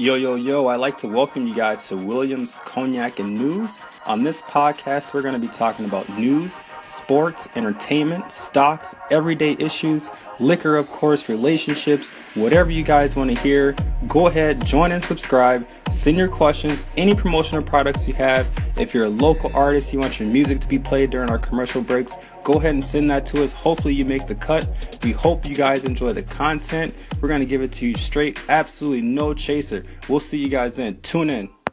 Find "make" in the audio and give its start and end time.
24.04-24.26